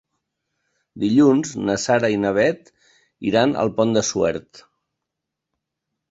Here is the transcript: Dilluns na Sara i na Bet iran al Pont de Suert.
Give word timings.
Dilluns 1.01 1.51
na 1.67 1.75
Sara 1.83 2.09
i 2.13 2.17
na 2.21 2.31
Bet 2.37 2.71
iran 3.33 3.53
al 3.65 3.71
Pont 3.81 3.93
de 3.97 4.03
Suert. 4.09 4.63